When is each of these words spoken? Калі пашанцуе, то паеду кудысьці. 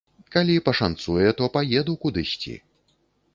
Калі 0.35 0.53
пашанцуе, 0.69 1.27
то 1.41 1.51
паеду 1.59 1.93
кудысьці. 2.07 2.57